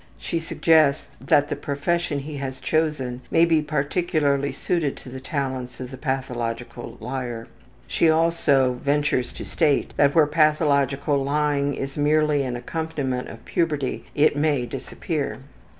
[0.17, 5.79] She suggests that the profession he has chosen may be particularly suited to the talents
[5.79, 7.47] of the pathological liar.
[7.85, 14.03] She also ventures to state that where pathological lying is merely an accompaniment of puberty
[14.15, 15.37] it may disappear.